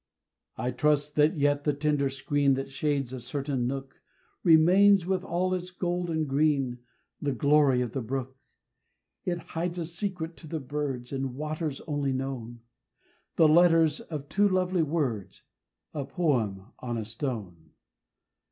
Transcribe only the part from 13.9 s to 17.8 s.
of two lovely words A poem on a stone.